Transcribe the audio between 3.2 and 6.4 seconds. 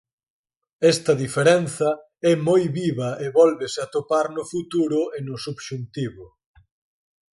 e vólvese atopar no futuro e no subxuntivo.